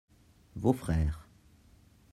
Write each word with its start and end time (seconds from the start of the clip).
vos 0.55 0.73
frères. 0.73 1.27